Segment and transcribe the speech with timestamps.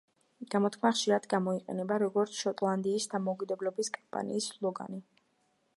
[0.53, 5.03] გამოთქმა ხშირად გამოიყენება, როგორც შოტლანდიის დამოუკიდებლობის კამპანიის სლოგანი.